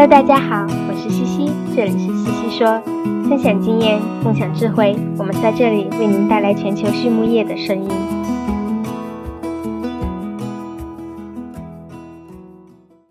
[0.00, 2.80] Hello，大家好，我是西西，这里是西西说，
[3.28, 7.90] 分享经验，共享智慧，我们在这里为您带来全球畜牧业的声音。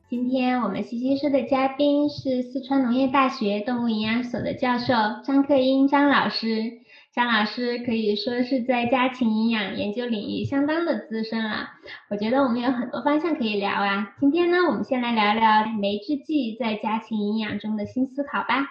[0.10, 6.79] 今天我们西西说的嘉宾是四川农业大学动物营养所的教授张克英张老师。
[7.16, 11.68] 张老师可以说是在家禽营养研究领域相当的资深了，
[12.12, 14.14] 我觉得我们有很多方向可以聊啊。
[14.20, 18.68] 今天呢，我们先来聊聊酶制剂在家禽营养中的新思考吧。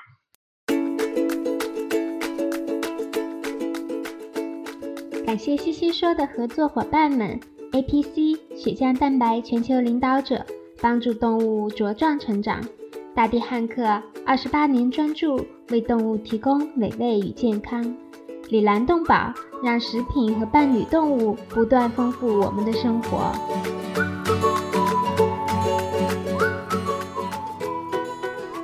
[5.27, 7.41] 感谢西西说的合作伙伴们
[7.73, 10.47] ：APC 血浆蛋白全球领导者，
[10.81, 12.63] 帮助动物茁壮成长；
[13.17, 17.97] 大地汉克二十八年专注为动物提供美味与健康。
[18.51, 19.31] 李兰动宝
[19.63, 23.31] 让食品和伴侣动物不断丰富我们的生活。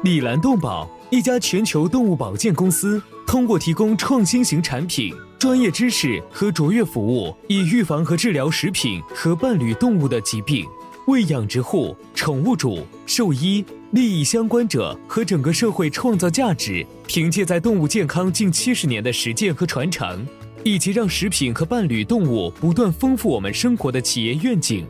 [0.02, 10.66] 李兰动宝一家全球动物保健公司，通过提供创新型产品、专业知识和卓越服务，以预防和治疗食品和伴侣动物的疾病。
[11.06, 20.26] 为养殖户、宠物主、兽医、利益相关者和整个社会创造价值，凭借在动物健康近七十年的实践和传承，
[20.62, 24.86] 以及让食品和伴侣动物不断丰富我们生活的企业愿景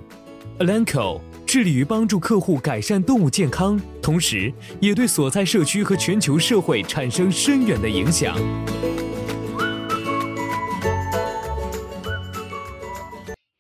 [0.61, 8.37] ，Alanco 致力于帮助客户改善动物健康，同时也对所在社区和全球社会产生深远的影响。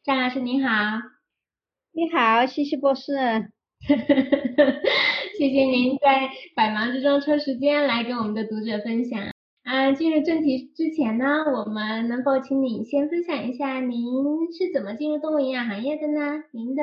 [0.04, 1.13] 张老师您好。
[1.96, 3.12] 你好，西西博士。
[5.38, 9.30] 谢谢您在百忙之中抽时间来跟我们的读者分享。
[9.62, 14.02] 啊，进入正题之前呢，我们能否请你先分享一下您
[14.52, 16.42] 是怎么进入动物营养行业的呢？
[16.50, 16.82] 您的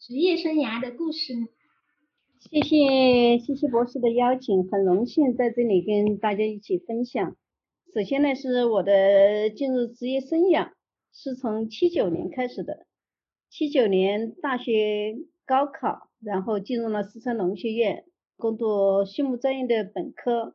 [0.00, 1.34] 职业生涯的故事。
[2.40, 7.36] 谢谢西西博士的邀请，很荣幸在这里跟大家一起分享。
[7.94, 10.70] 首先呢，是我的进入职业生涯
[11.12, 12.87] 是从七九年开始的。
[13.50, 15.16] 七九年大学
[15.46, 18.04] 高考，然后进入了四川农学院，
[18.36, 20.54] 攻读畜牧专业的本科。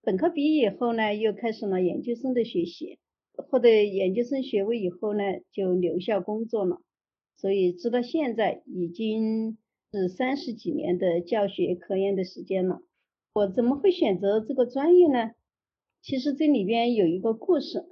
[0.00, 2.98] 本科毕业以后呢，又开始了研究生的学习。
[3.36, 6.80] 获得研究生学位以后呢，就留校工作了。
[7.36, 9.58] 所以直到现在已经
[9.92, 12.80] 是三十几年的教学科研的时间了。
[13.34, 15.32] 我怎么会选择这个专业呢？
[16.00, 17.89] 其实这里边有一个故事。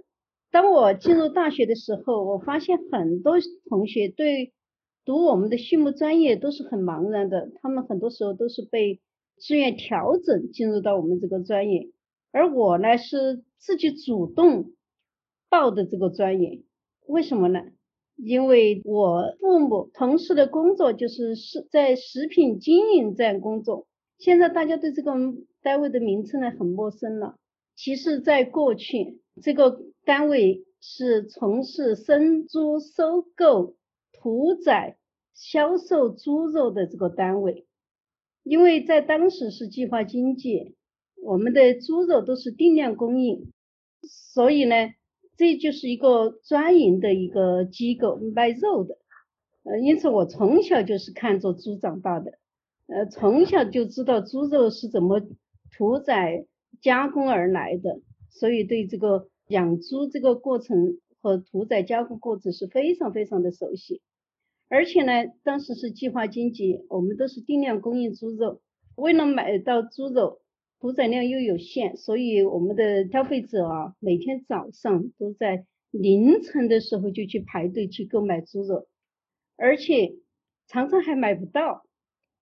[0.50, 3.34] 当我进入大学的时候，我发现很多
[3.68, 4.52] 同学对
[5.04, 9.00] 读我们的畜牧专业都是很茫然的，他们很多时候都是被
[9.38, 11.90] 志愿调整进入到我们这个专业，
[12.32, 14.72] 而我呢是自己主动
[15.48, 16.62] 报的这个专业，
[17.06, 17.62] 为什么呢？
[18.16, 23.86] 因为我父母从事的工作就是是在食品经营站工作，
[24.18, 25.12] 现在大家对这个
[25.62, 27.36] 单位的名称呢很陌生了，
[27.76, 29.80] 其实在过去这个。
[30.04, 33.76] 单位是从事生猪收购、
[34.10, 34.96] 屠宰、
[35.34, 37.66] 销售猪肉的这个单位，
[38.42, 40.76] 因为在当时是计划经济，
[41.22, 43.52] 我们的猪肉都是定量供应，
[44.00, 44.74] 所以呢，
[45.36, 48.96] 这就是一个专营的一个机构卖肉的，
[49.64, 52.38] 呃，因此我从小就是看着猪长大的，
[52.86, 55.20] 呃，从小就知道猪肉是怎么
[55.76, 56.46] 屠宰
[56.80, 59.28] 加工而来的，所以对这个。
[59.48, 64.02] 养猪这个过程和屠宰加工过程是非常非常的熟悉，
[64.68, 68.60] 而且呢，当时是计划经济，我们都是定量供应猪肉，
[68.94, 70.42] 为了买到猪肉，
[70.80, 78.86] 屠宰量又有限，所以我们的消费者啊，每天早上都在凌晨的时候就去排队去购买猪肉，
[79.56, 80.12] 而且
[80.66, 81.86] 常常还买不到，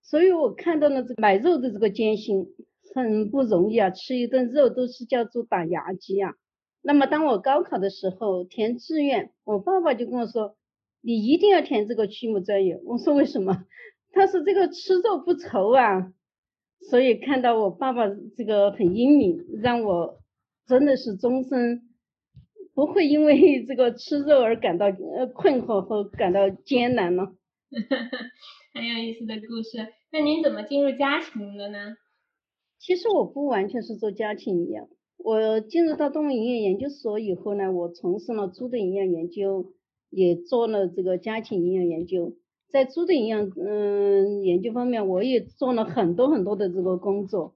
[0.03, 2.49] 所以我看到了这买肉的这个艰辛，
[2.97, 6.33] 很不容易啊，吃一顿肉都是叫做打牙祭啊。
[6.81, 10.57] 那么当我高考的时候填志愿，我爸爸就跟我说，
[11.03, 12.81] 你一定要填这个畜牧专业。
[12.87, 13.67] 我说为什么？
[14.13, 16.11] 他说这个吃肉不愁啊。
[16.89, 20.21] 所以看到我爸爸这个很英明，让我
[20.67, 21.83] 真的是终身
[22.75, 27.35] 不会因为这个吃肉而感到呃困惑和感到艰难了。
[28.73, 29.87] 很有意思的故事。
[30.13, 31.97] 那您怎么进入家庭的呢？
[32.79, 34.89] 其实我不完全是做家禽营养。
[35.19, 39.73] 我进入到动物营养研究所以后呢，我从事了猪的营养研究，
[40.11, 42.37] 也做了这个家禽营养研究。
[42.71, 47.55] 在猪的营养嗯研究方面，我也做了很多很多的这个工作。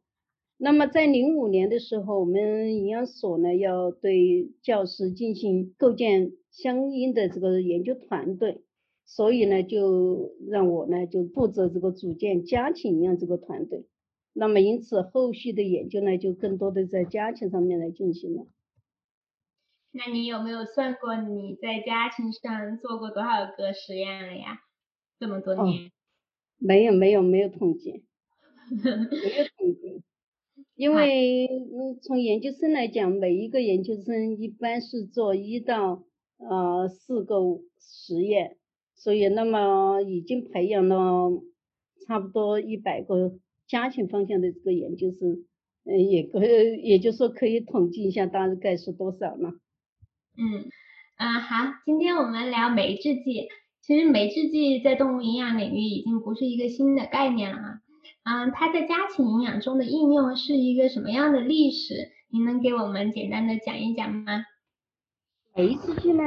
[0.57, 8.63] 那么在零五年的时候，我们营养所呢要对教师进行构建相应的这个研究团队，
[9.05, 13.85] 所以呢就让我呢就负责这个组建家禽营养这个团队。
[14.33, 18.47] 那么因此后续的研究呢，就更多的在家庭上面来进行了。
[19.93, 24.61] 那你有没有算过你在家庭上做过多少个实验了呀？
[25.19, 25.91] 这么多年？
[26.59, 28.05] 没有没有没有统计，
[28.71, 30.03] 没有统计。
[30.77, 31.49] 因为
[32.03, 36.05] 从研究生来讲，每一个研究生一般是做一到
[36.39, 37.37] 呃四个
[37.79, 38.57] 实验，
[38.95, 41.31] 所以那么已经培养了
[42.07, 43.39] 差不多一百个
[43.71, 45.45] 家庭方向的这个研究生，
[45.85, 49.53] 嗯，也可也就是说可以统计一下大概是多少呢？
[50.37, 50.69] 嗯
[51.17, 53.49] 嗯，好，今天我们聊酶制剂，
[53.81, 57.81] 其实酶制剂在动物营养领域已经不是一个新的概念了啊。
[58.25, 62.11] 嗯，它在家禽营养中的应用是一个什么样的历史？
[62.33, 64.45] 您能给我们简单的讲一讲吗？
[65.55, 66.25] 酶制剂呢，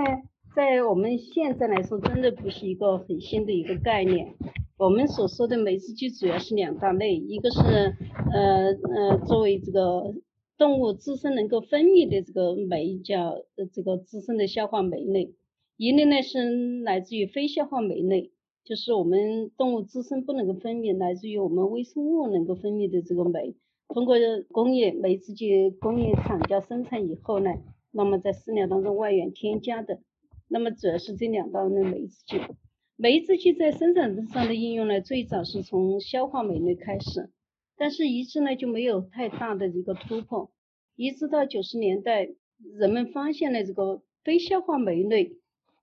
[0.56, 4.34] 在我们现在来说，真的不是一个很新的一个概念。
[4.84, 7.58] 我们所说的酶制剂主要是两大类，一个是
[8.34, 10.14] 呃呃作为这个
[10.58, 15.36] 动物自身能够分泌的这个酶，叫呃这个自身的消化酶类；
[15.78, 18.32] 一类呢是来自于非消化酶类。
[18.66, 23.56] 就是我们动物自身不能够分泌，来自于我们微生物能够分泌的这个酶，
[23.88, 24.18] 通过
[24.52, 27.52] 工业酶制剂工业厂家生产以后呢，
[27.92, 30.02] 那么在饲料当中外源添加的，
[30.50, 32.38] 那么主要是这两道的酶制剂。
[33.04, 37.30] 酶制剂在生产上的应用呢，最早是从消化酶类开始，
[37.76, 40.50] 但是一直呢就没有太大的一个突破，
[40.96, 42.30] 一直到九十年代，
[42.74, 45.34] 人们发现了这个非消化酶类，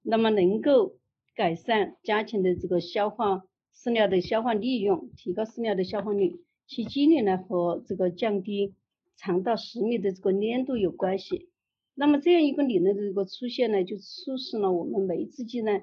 [0.01, 0.97] 那么能够。
[1.37, 3.45] 改善家禽的这个消化
[3.75, 8.75] 饲料的消化利用，提高饲料的消化率，其机理呢和这个降低
[9.17, 11.49] 肠道食糜的这个粘度有关系。
[11.95, 15.81] 那么这样一个理论的这个出现呢，就促使了我们酶制剂呢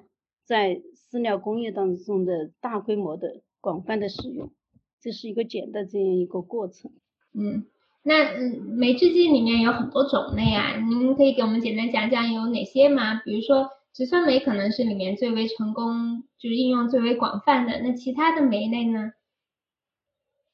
[0.48, 4.50] 在饲料工业当中的大规模的广泛的使用。
[5.00, 6.90] 这是一个简单这样一个过程。
[7.34, 7.66] 嗯，
[8.02, 13.20] 那嗯酶制剂里面有很多种类啊，您可以给我们简单讲讲有哪些吗？
[13.24, 13.68] 比如说。
[13.94, 17.80] 植酸酶可能是里面最为成功，就是应用最为广泛的。
[17.80, 19.12] 那其他的酶类呢？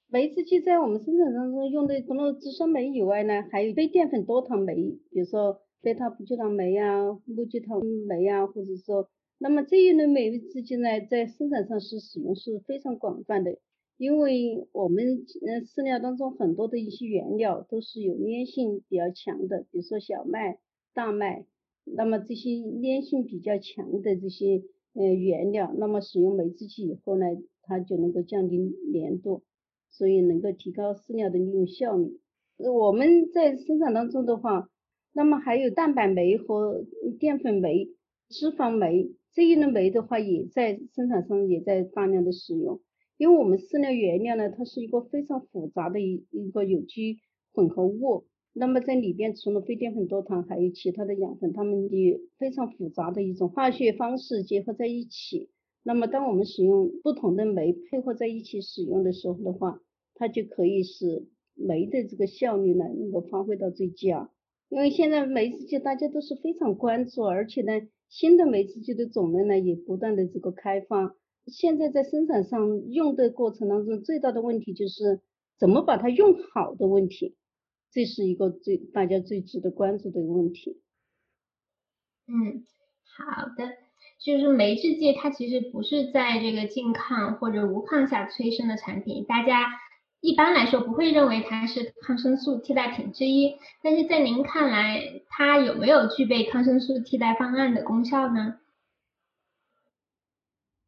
[0.08, 4.74] 酶制剂在我们生产当中用的，除了植酸酶以外呢，还有非淀粉多糖酶，
[5.10, 13.58] 比如说贝塔葡聚糖酶啊、木聚糖酶啊，或者说，那么这一类酶制剂呢，在生产上是使用是非常广泛的，
[13.98, 15.04] 因为我们
[15.46, 20.58] 嗯饲料当中很多的一些原料都是有粘性比较强的，比如说小麦、
[20.94, 21.46] 大麦。
[21.86, 24.62] 那么这些粘性比较强的这些
[24.94, 27.26] 呃原料，那么使用酶制剂以后呢，
[27.62, 28.56] 它就能够降低
[28.94, 29.42] 粘度，
[29.90, 32.18] 所以能够提高饲料的利用效率。
[32.56, 34.70] 我们在生产当中的话，
[35.12, 36.86] 那么还有蛋白酶和
[37.18, 37.90] 淀粉酶、
[38.30, 42.80] 脂肪酶这一类酶的话，也在生产上也在大量的使用。
[43.16, 47.18] 因为我们饲料原料呢，它是一个非常复杂的一一个有机
[47.52, 48.26] 混合物。
[48.52, 55.50] 那么在里边除了非淀粉多糖，还有其他的养分，它们也非常复杂的一种化学方式结合在一起。
[55.82, 59.80] 那么当我们使用不同的酶配合在一起使用的时候的话，
[60.14, 64.30] 它就可以使酶的这个效率呢能够发挥到最佳。
[64.68, 67.72] 因为现在酶制剂大家都是非常关注，而且呢
[68.08, 71.14] 新的酶制剂的种类呢也不断的这个开发。
[71.46, 75.20] 现在在生产上用的过程当中，最大的问题就是
[75.58, 77.36] 怎么把它用好的问题。
[77.90, 80.80] 这是一个最大家最值得关注的一个问题。
[82.26, 82.64] 嗯，
[83.04, 83.70] 好的，
[84.18, 89.66] 就是酶制剂它其实不是在这个净抗或者无抗下催生的产品，大家
[90.24, 93.56] 一般来说不会认为它是抗生素替代品之一。
[93.82, 98.58] 但是在您看来，它有没有具备抗生素替代方案的功效呢？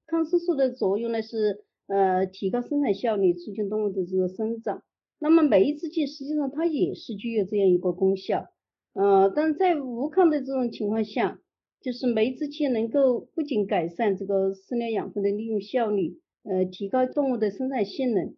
[0.07, 4.83] 抗生素的作用呢是呃提高生产效率，促进动物的这个生长。
[5.19, 8.49] 那么酶制剂实际上它也是具有这样一个功效，
[8.95, 11.39] 呃，但在无抗的这种情况下，
[11.83, 18.35] 就是酶制剂能够不仅改善这个饲料养分的利用效率，呃，提高动物的生产性能，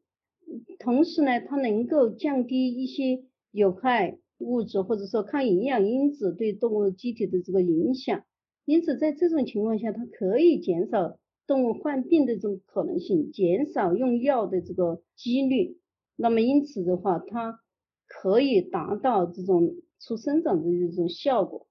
[0.78, 8.24] 同时呢，它能够降低一些有害物质或者说抗营养因子对动物机体的这个影响，
[8.64, 15.78] 因此在这种情况下，它可以减少动物患病的这种可能性，减少用药的这个几率。
[16.16, 17.60] 那么因此的话，它
[18.08, 21.67] 可以达到这种促生长的一种效果。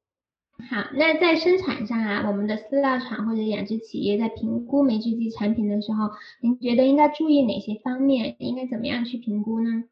[0.60, 6.10] 好，那在生产上啊，我们的饲料厂或者养殖企业在评估酶制剂产品的时候，
[6.42, 8.36] 您觉得应该注意哪些方面？
[8.40, 9.86] 应该怎么样去评估呢？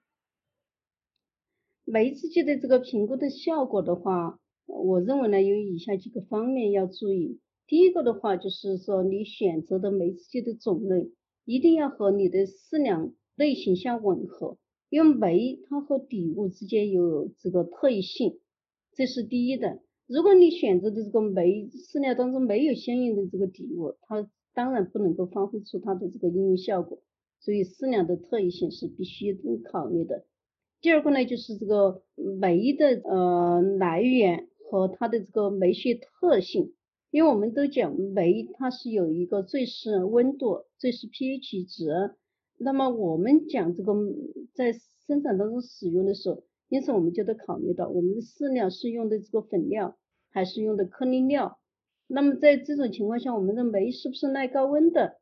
[1.85, 7.39] 酶制剂的这个评估的效果的话，我认为呢有以下几个方面要注意。
[7.67, 11.11] 第一个的话就是说，你选择的酶制剂的种类
[11.45, 13.11] 一定要和你的饲料。
[13.37, 14.57] 类型相吻合，
[14.89, 18.39] 因为酶它和底物之间有这个特异性，
[18.93, 19.81] 这是第一的。
[20.07, 27.01] 如果你选择的这个酶饲料当中没有相应的这个底物，它当然不能够发挥出它的这个应用效果。
[27.39, 29.37] 所以饲料的特异性是必须
[29.71, 30.25] 考虑的。
[30.81, 36.73] 第二个呢，就是这个酶的呃来源和它的这个酶学特性。
[37.11, 42.15] 因为我们都讲酶它是有一个最适温度、最适 pH 值。
[42.57, 43.93] 那么我们讲这个
[44.53, 44.73] 在
[45.07, 49.97] 生产当中使用的时候，因此我们就得考虑到我们的饲料是用的这个粉料
[50.29, 51.59] 还是用的颗粒料。
[52.07, 55.19] 那么在这种情况下，我们的酶是不是耐高温的，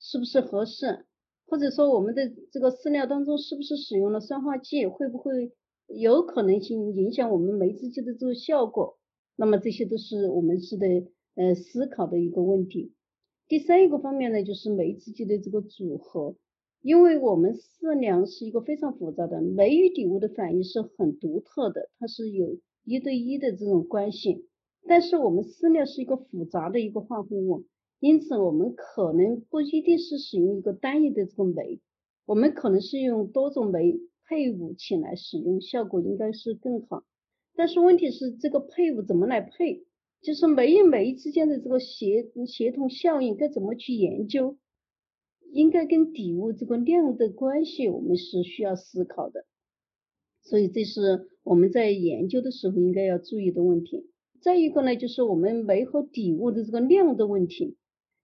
[0.00, 1.06] 是不是合适？
[1.46, 5.52] 或者说我们的这个饲料当中是不是使用了酸化剂，会不会
[5.86, 8.98] 有可能性影响我们酶制剂的这个效果？
[9.36, 12.94] 那么这些都是我们是得呃思考的一个问题。
[13.48, 16.36] 第三一个方面呢，就是酶制剂的这个组合，
[16.82, 24.46] 因为我们饲料是一个非常复杂的，酶与底物的反应是很独特的，它是有一对一的这种关系。
[24.86, 27.64] 但是我们饲料是一个复杂的一个化合物，
[28.00, 31.80] 因此我们可能不一定是使用一个单一的这个酶，
[32.26, 37.04] 我们可能是用多种酶配伍起来使用，效果应该是更好。
[37.54, 39.84] 但是问题是这个配伍怎么来配？
[40.20, 44.56] 就是酶与酶之间的这个协协同效应该怎么去研究？
[45.52, 49.44] 应该跟底物这个量的关系，我们是需要思考的。
[50.42, 54.08] 所以这是我们在研究的时候应该要注意的问题。
[54.40, 57.76] 再一个呢，就是我们酶和底物的这个量的问题。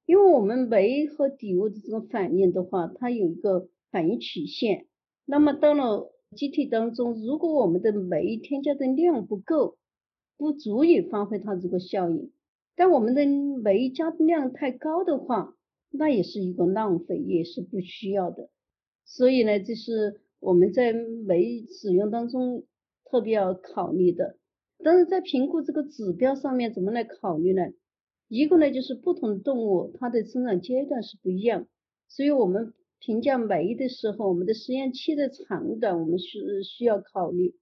[0.07, 4.87] 因为我们酶和底物的这种反应的话，它有一个反应曲线。
[5.27, 9.77] 那么到了机体当中，如果我们的酶添加的量不够，
[10.39, 12.31] 不足以发挥它这个效应；
[12.75, 15.55] 但我们的酶加的量太高的话，
[15.90, 18.50] 那也是一个浪费，也是不需要的。
[19.04, 22.64] 所以呢，这是我们在酶使用当中
[23.04, 24.37] 特别要考虑的。
[24.83, 27.62] 但是在评估这个指标上面，怎么来考虑呢？
[28.28, 31.66] 一个呢，就是不同动物它的生长阶段是不一样，
[32.09, 32.75] 所以我们。
[33.00, 37.54] 评价酶的时候，我们的实验期的长短，我们需需要考虑。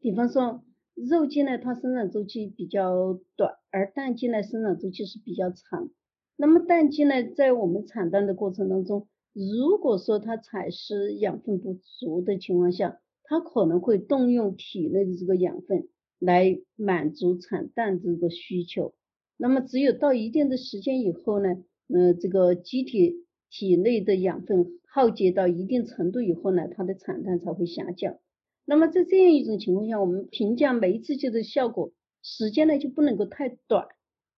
[0.00, 0.64] 比方说，
[0.96, 5.88] 肉鸡呢，它生长周期比较短，而蛋鸡呢，生长周期是比较长。
[6.36, 18.94] 那么蛋鸡呢，在我们产蛋的过程当中，如果说它采食养分不足的情况下，它可能会动用体内的这个养分来满足产蛋这个需求。
[19.36, 23.22] 那么只有到一定的时间以后呢，呃，这个机体。
[23.54, 28.16] 体内的养分耗竭到一定程度以后呢，它的产蛋才会下降。
[28.64, 33.88] 那么在这样一种情况下，我们评价酶制剂的效果时间呢就不能够太短。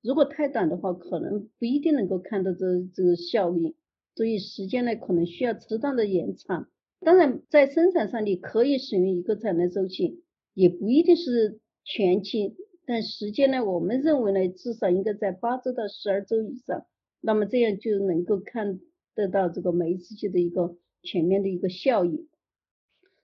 [0.04, 3.74] 如果太短的话，可能不一定能够看到这这个效应。
[4.14, 6.68] 所以时间呢可能需要适当的延长。
[7.00, 12.54] 当然，在生产上你可以使用一个产能周期，也不一定是全期，
[12.86, 16.86] 但时间呢，我们认为呢至少应该在八周到十二周以上。
[17.20, 18.78] 那么这样就能够看。
[19.16, 22.26] 得到这个酶制剂的一个全面的一个效益。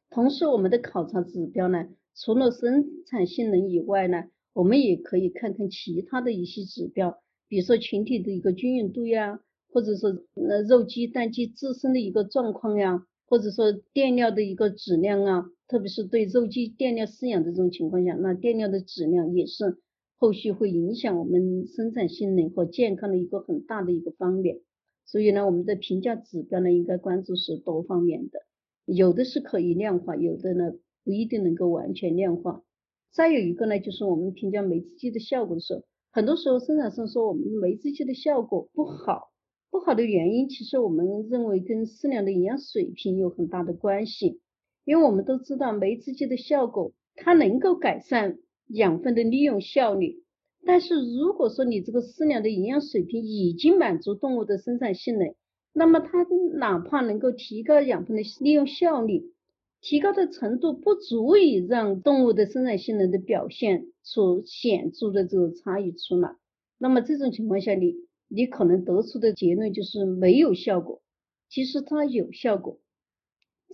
[0.08, 9.40] 同时，我们的考察指标呢，除了生产性能以外呢，我们也可以看看其他的一些指标，比如说群体的一个均匀度呀，
[9.71, 19.78] 或者说呃肉鸡、蛋鸡自身的一个状况呀，或者说垫料的一个质量啊，特别是对肉鸡垫料饲养的这种情况下，那垫料的质量也是
[20.16, 24.61] 后续会影响我们生产性能和健康的一个很大的一个方面。
[25.07, 28.40] 所以呢，我们的评价指标呢，应该关注是多方面的，
[28.85, 30.73] 有的是可以量化，有的呢
[31.04, 32.62] 不一定能够完全量化。
[33.12, 39.30] 再有一个呢，就是我们评价酶制剂的效果的时候，很多时候生产商说我们酶制剂的效果不好，
[39.70, 44.40] 不好的原因，其实我们认为跟饲料的营养水平有很大的关系。
[44.84, 50.24] 因为我们都知道酶制剂的效果，它能够改善养分的利用效率。
[50.64, 55.34] 但是如果说你这个饲料的营养水平已经满足动物的生产性能，
[55.72, 59.32] 那么它哪怕能够提高养分的利用效率，
[59.80, 66.37] 提高的程度不足以让动物的生产性能的表现出显著的这种差异出来。
[66.78, 67.94] 那么这种情况下，你
[68.28, 71.02] 你可能得出的结论就是没有效果。
[71.49, 72.78] 其实它有效果，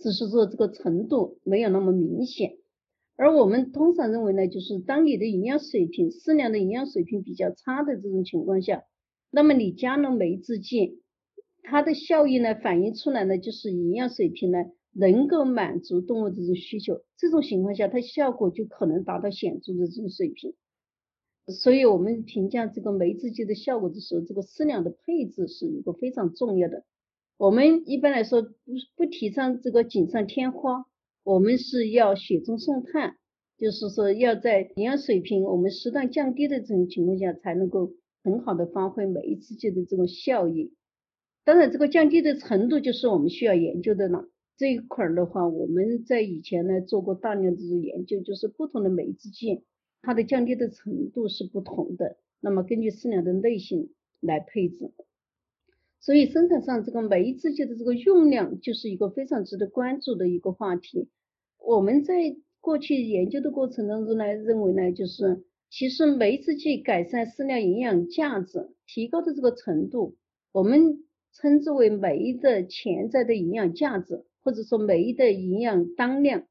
[0.01, 2.57] 只是说这个程度没有那么明显。
[3.15, 8.83] 而我们通常认为呢，就是当你的营养水平、饲料的营养水平比较差的这种情况下，
[9.29, 11.01] 那么你加了酶制剂，
[11.63, 14.59] 它的效益呢反映出来呢，就是营养水平呢
[14.99, 20.55] 能够满足动物的这种需求，这种情况下它效果就可能达到显著的这种水平。
[21.47, 26.83] 所以我们评价这个酶制剂的效果的时候，这个饲料的配置是一个非常重要的。
[27.37, 28.51] 我们一般来说不
[28.95, 30.85] 不提倡这个锦上添花。
[31.23, 33.17] 我们是要雪中送炭，
[33.57, 37.91] 就是说要在营养水平我们适当降低的这种情况下，才能够
[38.23, 40.73] 很好的发挥酶制剂的这种效益。
[41.43, 44.27] 当然，这个降低的程度就是我们需要研究的了。
[44.57, 49.63] 这一块儿的话，我们在以前呢做过大量的这种研究，就是不同的酶制剂，
[50.01, 52.17] 它的降低的程度是不同的。
[52.39, 54.91] 那么根据饲料的类型来配置。
[55.99, 61.09] 所以生产上这个酶制剂的这个用量就是一个非常值得关注的一个话题。
[61.59, 70.15] 我们在过去研究的过程当中呢，认为呢，就是其实酶制剂改善饲料营养价值提高的这个程度，
[70.51, 76.47] 我们称之为酶的潜在的营养价值，或者说酶的营养当量。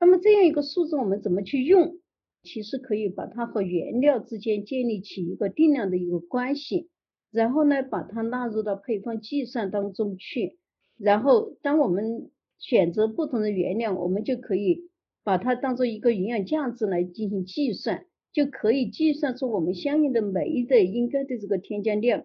[0.00, 1.98] 那么这样一个数字我们怎么去用？
[2.42, 6.88] 其实可以把它和原料之间建立起一个定量的一个关系。
[7.30, 10.56] 然后呢，把它纳入到配方计算当中去。
[10.96, 14.88] 然后，当我们选择不同的原料，我们就可以
[15.22, 22.24] 把它当做一个营养价值来进行计算，就可以计算出我们相应的酶的应该的这个添加量。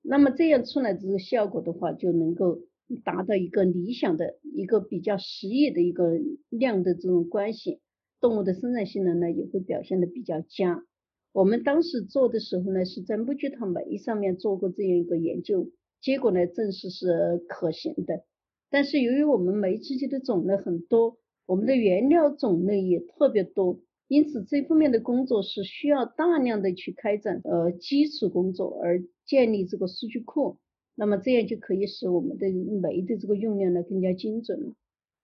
[0.00, 2.60] 那么这样出来这个效果的话，就能够
[2.96, 6.18] 达到一个理想的一个比较实益的一个
[6.48, 7.80] 量的这种关系，
[8.20, 10.82] 动物的生产性能呢也会表现的比较佳。
[11.32, 18.24] 我们当时做的时候呢，是在木聚糖酶上面做过这样一个研究，结果呢证实是可行的。
[18.70, 30.58] 但是由于我们酶制剂的种类很多，我们的原料种类也特别多，因此这方面的工作是需要大量的去开展呃基础工作，而建立这个数据库。
[30.98, 34.74] 那么这样就可以使我们的酶的这个用量呢更加精准了。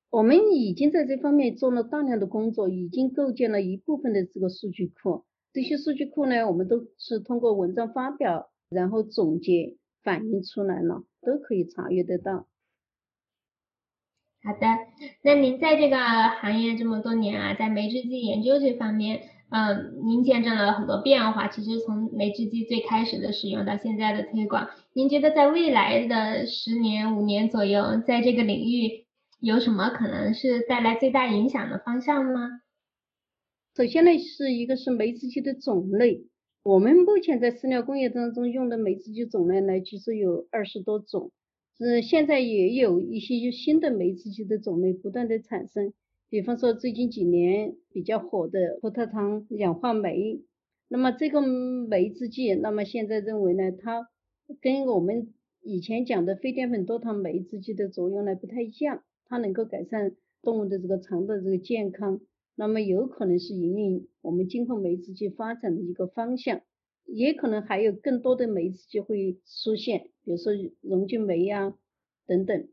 [0.09, 5.25] 我们已经在这方面做了大量的工作，已经构建了一部分的这个数据库。
[5.53, 12.47] 这些数据库呢，我们都是通过文章发表，然后总结反映出来了，都可以查阅得到。
[14.45, 14.67] 好的，
[15.25, 19.23] 那您在这个行业这么多年啊，在酶制剂研究这方面，
[19.55, 21.47] 嗯，您见证了很多变化。
[21.47, 29.07] 其实从酶制剂最开始的使用到现在的推广，您觉得在未来的十年、五年左右，在这个领域
[29.39, 32.63] 有什么可能是带来最大影响的方向吗？
[33.77, 36.27] 首先呢，是一个是酶制剂的种类。
[36.65, 41.31] 我们目前在饲料工业当中用的酶制剂种类呢，其实有二十多种。
[41.79, 45.93] 是现在也有一些新的酶制剂的种类不断的产生。
[46.35, 50.43] 比方说最近几年比较火的葡萄糖氧化酶，
[50.89, 54.09] 那么这个酶制剂，那么现在认为呢，它
[54.61, 62.21] 跟我们以前讲的非淀粉多糖酶制剂的作用呢不太一样，它能够改善动物的这个肠的这个健康。
[62.57, 66.63] 那么有可能是引领我们今后酶制剂发展的一个方向，
[67.05, 71.77] 也可能还有更多的酶制剂会出现，比如说溶菌酶呀
[72.27, 72.67] 等等。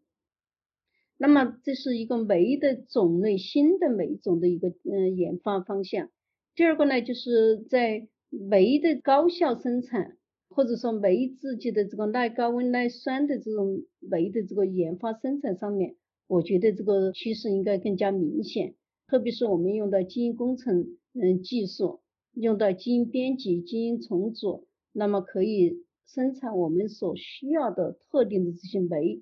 [1.21, 6.09] 那么这是一个酶的种类，新的酶种的一个嗯研发方向。
[6.55, 10.17] 第二个呢，就是在酶的高效生产，
[10.49, 18.73] 或者说酶制剂的这个耐高温耐酸的这种酶的这个研发生产上面，我觉得这个趋势应该更加明显。
[19.07, 21.99] 特别是我们用到基因工程嗯技术，
[22.33, 29.21] 用到基因编辑、基因重组，那么可以生产我们所需要的特定的这些酶，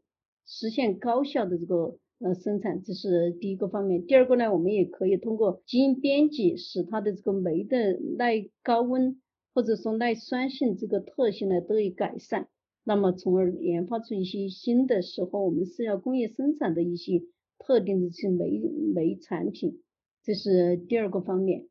[0.49, 4.05] 实现高效的这个呃生产，这是第一个方面。
[4.05, 9.21] 第二个呢，我们也可以通过基因编辑，使它的这个酶的耐高温
[9.53, 12.49] 或者说耐酸性这个特性呢得以改善，
[12.83, 17.21] 那么从而研发出一些新的适合我们饲料工业生产的一些。
[17.62, 18.57] 特定的这些酶
[18.95, 19.81] 酶产品，
[20.23, 21.67] 这是第二个方面。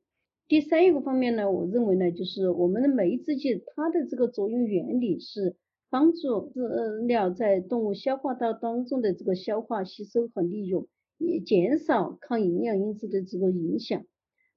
[0.46, 5.56] 第三一个方面呢，我认为呢，就是我们的酶制剂，它的这个作用原理是
[5.90, 10.86] 帮助饲料在动物消化道当中的这个消化吸收和利用，
[11.18, 14.04] 也减少抗营养因子的这个影响。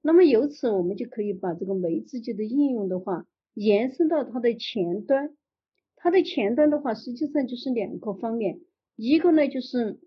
[0.00, 5.36] 那么由此我们就可以把这个酶制剂的应用的话，延伸到它的前端。
[5.96, 8.60] 它的前端的话，实际上就是两个方面，
[8.96, 10.00] 一个呢就是。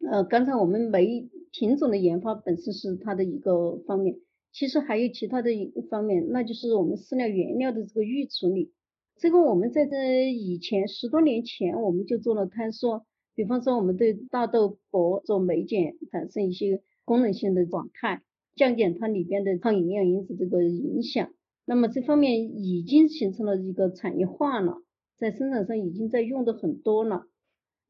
[0.00, 4.20] 呃，刚才我们酶品种的研发本身是它的一个方面，
[4.52, 8.70] 其实还有其他的一个方面，那就是我们饲料原料的这个预处理。
[9.18, 13.04] 这个我们在这以前十多年前我们就做了探索，
[13.34, 18.22] 比方说我们对大豆粕做酶碱产生一些功能性的转态，
[18.54, 21.30] 降减它里边的抗营养因子这个影响。
[21.64, 24.76] 那么这方面已经形成了一个产业化了，
[25.16, 27.26] 在生产上已经在用的很多了。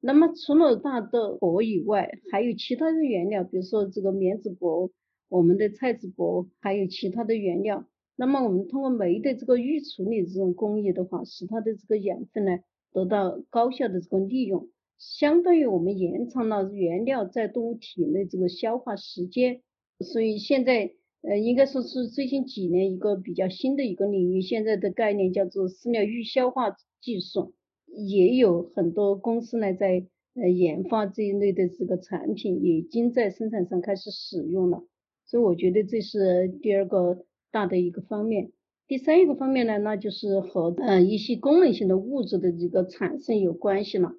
[0.01, 4.91] 那么除了大豆粕以外，还有其他的原料，比如说这个棉籽粕、
[5.29, 7.87] 我们的菜籽粕，还有其他的原料。
[8.21, 12.59] 那么我们通过酶的这个预处理这种工艺的话，使它的这个养分呢
[12.93, 19.61] 得到高效的这个利用，相当于我们延长了原料在动物体内这个消化时间。
[20.01, 27.55] 所以现在呃应该说是最近几年一个比较新的一个领域，现在的概念叫做饲料预消化技术，
[27.87, 34.83] 也有很多公司呢在呃研发这一类的这个产品，已经在生产上开始使用了。
[35.25, 38.53] 所以我觉得这是第二个大的一个方面。
[38.87, 44.13] 第三一个方面呢，那就是和呃一些功能性的物质的这个产生有关系了。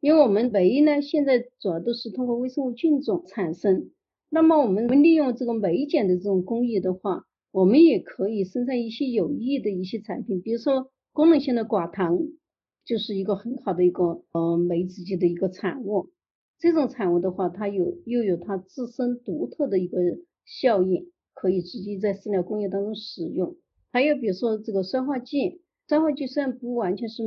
[0.00, 3.90] 因为我们酶呢，现在主要都是通过微生物菌种产生。
[4.28, 12.18] 那么我们利用这个酶碱的这种工艺的话，我们也可以生产一些有益的一些产品，比如说功能性的寡糖，
[12.84, 16.10] 就是一个很好的一个呃酶制剂的一个产物。
[16.58, 19.98] 这种产物的话，它有又有它自身独特的一个
[20.44, 23.56] 效应，可以直接在饲料工业当中使用。
[23.92, 27.22] 还有比如说这个酸化剂，酸化剂虽然不完全是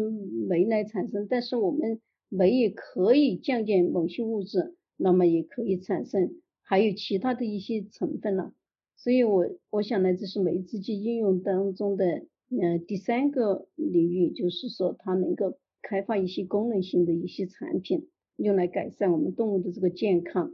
[0.50, 8.52] 酶来产生，但是我们酶也可以降解某些物质，那么也可以产生还有其他的一些成分了。
[8.98, 20.52] 所以我我想呢，这是酶制剂应用当中的嗯第三个领域，就是说它能够开发一些功能性的一些产品，用来改善我们动物的这个健康。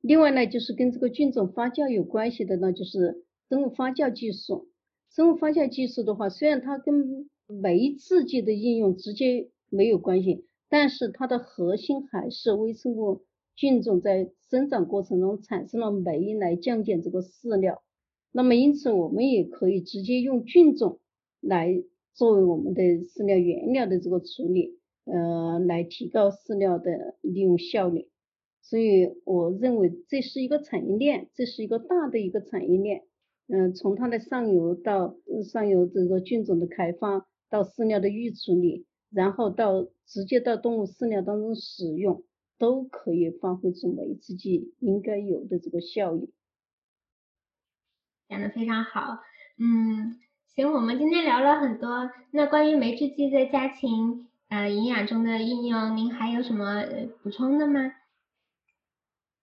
[0.00, 4.68] 另外呢，就是跟这个菌种发酵有关系的呢，就是生物发酵技术。
[5.10, 13.24] 生物发酵技术的话，虽然它跟酶制剂的应用直接没有关系，但是它的核心还是微生物
[13.56, 17.82] 菌种在生长过程中产生了酶来降解这个饲料。
[18.32, 21.00] 那么因此我们也可以直接用菌种
[21.40, 21.82] 来
[22.14, 28.09] 作为我们的饲料原料的这个处理，呃，来提高饲料的利用效率。
[28.70, 33.02] 所以我认为这是一个产业链，这是一个大的一个产业链。
[33.48, 42.22] 嗯，从它的上游到上游这个菌种的开发，到饲料的预处理，然后到直接到动物饲料当中使用，
[42.60, 46.30] 都可以发挥出酶制剂应该有的这个效益。
[48.28, 49.18] 讲的非常好，
[49.58, 50.20] 嗯，
[50.54, 56.84] 行，我们今天聊了很多，那关于酶制剂在家禽呃营养中的应用，您还有什么
[57.24, 57.94] 补充的吗？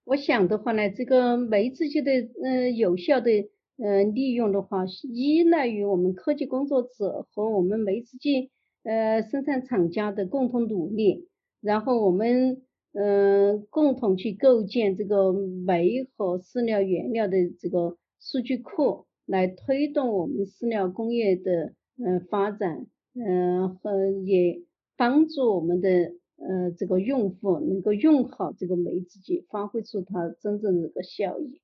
[0.07, 3.49] 我想的话呢，这个酶制剂的呃有效的。
[3.79, 8.49] 嗯，利用的话依赖于我们科技工作者和我们酶制剂
[8.81, 11.27] 呃生产厂家的共同努力，
[11.61, 24.63] 然后我们嗯共同去构建这个酶和饲料原料的这个数据库，来推动我们饲料工业的嗯发展，嗯和也
[24.95, 31.61] 帮助我们的呃这个用户能够用好这个酶制剂，发挥出它真正的这个效益。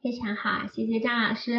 [0.00, 1.54] 非常好，谢谢张老师。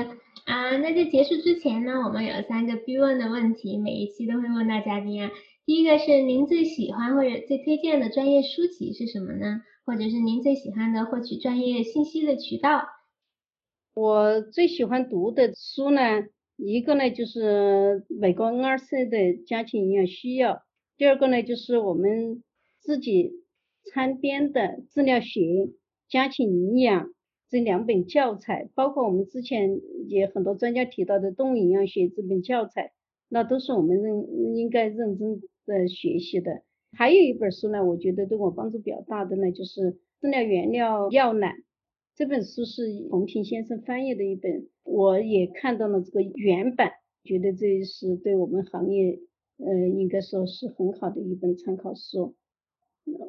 [0.45, 5.31] 啊，那在结束之前呢，我们有三个必问的问题，每一期都会问到嘉宾啊。
[5.65, 9.61] 第一个是您最喜欢或者最推荐的专业书籍是什么呢？
[9.85, 12.85] 或者是您最喜欢的获取专业信息的渠道？
[13.93, 16.01] 我最喜欢读的书呢，
[16.55, 20.63] 一个呢就是美国 NRC 的家庭营养需要，
[20.99, 22.43] 第二个呢就是我们
[22.81, 23.31] 自己
[23.85, 25.69] 参编的饲料学
[26.09, 27.09] 家庭营养。
[27.47, 32.91] 这两本教材，包括我们之前也很多专家提到的动物营养学这本教材，
[33.29, 36.63] 那都是我们认应该认真的学习的。
[36.91, 39.81] 还有一本书呢，我觉得对我帮助比较大的呢，就是
[40.21, 41.53] 《饲料原料药览》
[42.13, 46.91] 这本书是洪平先生翻译的一本，我也看到了这个原版，
[47.23, 49.17] 觉得这是对我们行业，
[49.59, 52.35] 呃，应该说是很好的一本参考书。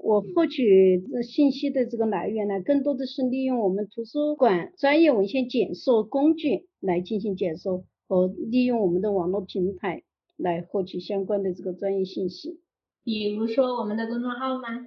[0.03, 10.03] 我获取信息的这个来源呢，更多的是利用我们图书馆专业文献检索工具来进行检索，和利用我们的网络平台
[10.37, 12.61] 来获取相关的这个专业信息。
[13.05, 14.87] 比如说我们的公众号吗？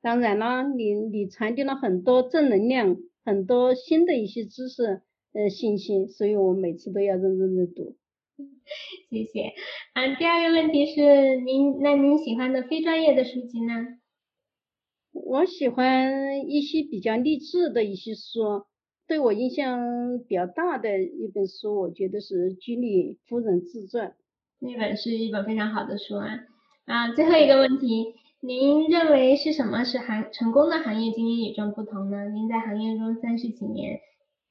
[0.00, 7.96] 当然啦，你你传递了很多正能量，很多新的一些知识呃信息，所以我每次都要认真的读。
[9.10, 9.54] 谢谢。
[9.94, 13.98] 嗯，第二个问题是您，那您喜欢的非专业的书籍呢？
[15.12, 18.66] 我喜欢一些比较励志的一些书，
[19.08, 24.08] 对我印象比较大的一本书，我觉得是《居里夫人自传》。
[24.58, 26.40] 那本是一本非常好的书啊。
[26.84, 32.28] 啊，最后一个问题，您认为是什么使行成功的行业经营与众不同呢？
[32.28, 34.00] 您在行业中三十几年。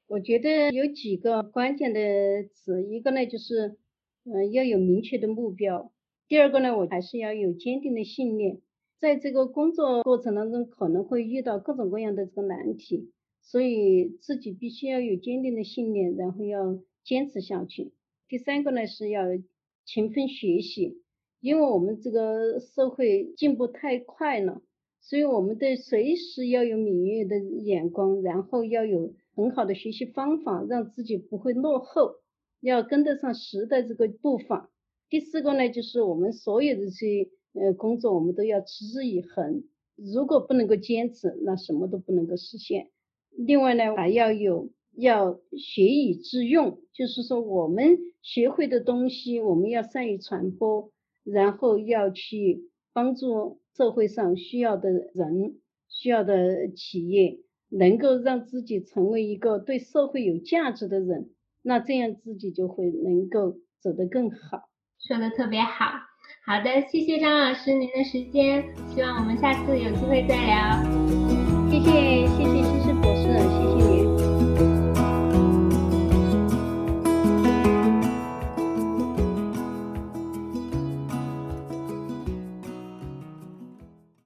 [0.07, 3.75] 我觉得有几个关键的词，一个呢就是，
[4.23, 5.91] 嗯，要有明确的目标；
[6.27, 8.61] 第二个呢，我还是要有坚定的信念。
[8.99, 17.91] 在这个工作过程当中，可能会遇到各种各样的这个难题，所以自己必须要有坚定的信念，然后要坚持下去。
[18.27, 19.23] 第三个呢是要
[19.85, 21.01] 勤奋学习，
[21.41, 24.61] 因为我们这个社会进步太快了，
[25.01, 32.15] 所以我们得随时要有敏锐的眼光，然后要有很好的学习方法，让自己不会落后，
[32.61, 34.71] 要跟得上时代这个步伐。
[35.09, 39.63] 第四个呢，就是我们所有的这些呃工作，我们都要持之以恒。
[39.95, 42.89] 如果不能够坚持，那什么都不能够实现。
[43.29, 50.91] 另外呢，还要有要学以致用，就是说我们学会的东西，我们要善于传播。
[51.23, 61.29] 然后要去帮助社会上需要的人、需要的企业，能够让自己成为一个对社会有价值的人，
[61.61, 64.69] 那这样自己就会能够走得更好。
[64.99, 65.85] 说的特别好，
[66.45, 70.83] 好的，谢谢张老师您的时间，希望我们下次有机会再聊。
[71.69, 73.14] 谢谢，谢谢，施师伯，